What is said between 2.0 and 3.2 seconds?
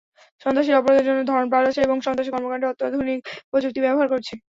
সন্ত্রাসী কর্মকাণ্ডে অত্যাধুনিক